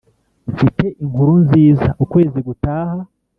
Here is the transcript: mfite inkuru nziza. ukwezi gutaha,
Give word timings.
mfite 0.53 0.85
inkuru 1.03 1.33
nziza. 1.45 1.87
ukwezi 2.03 2.39
gutaha, 2.47 2.97